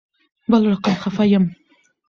[0.49, 1.55] بل رقم خفه یم